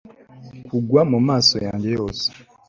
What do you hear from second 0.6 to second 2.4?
Kugwa mumaso yanjye yose